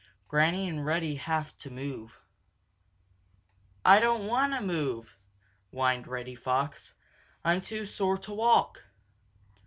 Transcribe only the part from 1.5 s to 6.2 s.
To Move "I don't want to move," whined